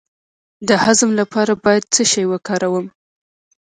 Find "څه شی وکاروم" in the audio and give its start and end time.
1.93-2.85